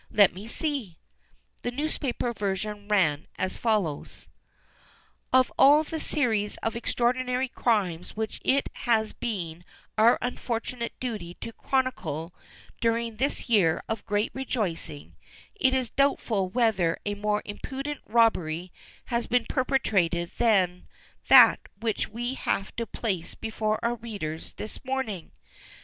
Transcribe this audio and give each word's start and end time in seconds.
Let 0.09 0.33
me 0.33 0.47
see." 0.47 0.97
The 1.61 1.69
newspaper 1.69 2.33
version 2.33 2.87
ran 2.87 3.27
as 3.37 3.55
follows: 3.55 4.29
"Of 5.31 5.51
all 5.59 5.83
the 5.83 5.99
series 5.99 6.57
of 6.63 6.75
extraordinary 6.75 7.47
crimes 7.47 8.15
which 8.15 8.41
it 8.43 8.67
has 8.87 9.13
been 9.13 9.63
our 9.99 10.17
unfortunate 10.19 10.99
duty 10.99 11.35
to 11.41 11.53
chronicle 11.53 12.33
during 12.79 13.17
this 13.17 13.47
year 13.47 13.83
of 13.87 14.03
great 14.07 14.31
rejoicing, 14.33 15.17
it 15.53 15.75
is 15.75 15.91
doubtful 15.91 16.49
whether 16.49 16.97
a 17.05 17.13
more 17.13 17.43
impudent 17.45 18.01
robbery 18.07 18.73
has 19.13 19.27
been 19.27 19.45
perpetrated 19.45 20.31
than 20.39 20.87
that 21.27 21.59
which 21.79 22.07
we 22.07 22.33
have 22.33 22.75
to 22.77 22.87
place 22.87 23.35
before 23.35 23.77
our 23.85 23.93
readers 23.93 24.53
this 24.53 24.83
morning. 24.83 25.31